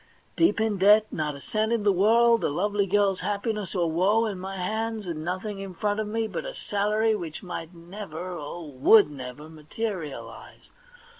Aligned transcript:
Deep 0.35 0.59
in 0.59 0.79
debt, 0.79 1.05
not 1.13 1.35
a 1.35 1.39
cent 1.39 1.71
in 1.71 1.83
the 1.83 1.91
world, 1.91 2.43
a 2.43 2.49
lovely 2.49 2.87
girl's 2.87 3.19
happiness 3.19 3.75
or 3.75 3.91
woe 3.91 4.25
in 4.25 4.39
my 4.39 4.57
hands, 4.57 5.05
and 5.05 5.23
nothing 5.23 5.59
in 5.59 5.75
front 5.75 5.99
of 5.99 6.07
me 6.07 6.25
but 6.25 6.43
a 6.43 6.55
salary 6.55 7.13
which 7.15 7.43
might 7.43 7.71
never— 7.75 8.29
oh, 8.39 8.65
would 8.65 9.11
never— 9.11 9.47
materialise 9.47 10.71